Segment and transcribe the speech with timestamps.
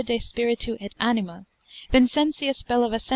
[0.07, 1.45] de Spiritu et Anima,
[1.91, 3.09] Vincentius Bellavic.